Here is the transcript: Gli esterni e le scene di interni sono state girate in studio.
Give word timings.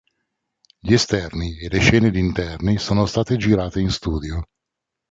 Gli 0.79 0.93
esterni 0.93 1.59
e 1.59 1.69
le 1.69 1.77
scene 1.77 2.09
di 2.09 2.17
interni 2.17 2.79
sono 2.79 3.05
state 3.05 3.37
girate 3.37 3.79
in 3.81 3.91
studio. 3.91 4.47